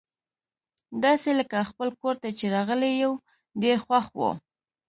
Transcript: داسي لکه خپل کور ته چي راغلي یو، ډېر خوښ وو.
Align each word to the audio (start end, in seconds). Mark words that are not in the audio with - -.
داسي 1.03 1.31
لکه 1.39 1.67
خپل 1.69 1.87
کور 2.01 2.15
ته 2.21 2.29
چي 2.37 2.45
راغلي 2.55 2.91
یو، 3.03 3.13
ډېر 3.61 3.77
خوښ 3.85 4.05
وو. 4.17 4.31